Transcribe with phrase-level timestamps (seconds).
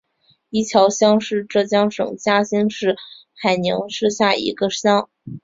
[0.49, 2.95] 伊桥乡是浙江省嘉兴市
[3.35, 5.11] 海宁市下的一个乡。